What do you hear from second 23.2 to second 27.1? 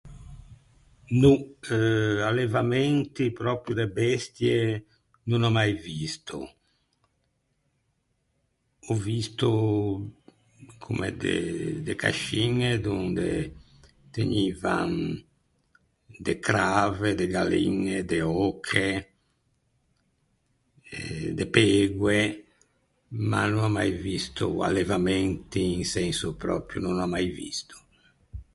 ma no n’ò mai visto allevamenti in senso pròpio, no n’ò